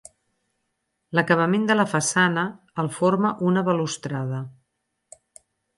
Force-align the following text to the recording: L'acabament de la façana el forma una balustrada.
L'acabament 1.17 1.67
de 1.71 1.75
la 1.77 1.85
façana 1.91 2.47
el 2.85 2.91
forma 2.99 3.35
una 3.51 3.65
balustrada. 3.69 4.45